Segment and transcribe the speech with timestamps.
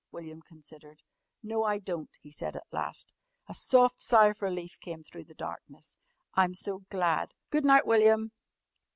[0.11, 1.03] William considered.
[1.43, 3.13] "No, I don't," he said at last.
[3.47, 5.95] A soft sigh of relief came through the darkness.
[6.33, 7.35] "I'm so glad!
[7.51, 8.31] Go' night, William."